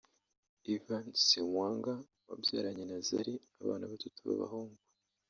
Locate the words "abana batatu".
3.61-4.19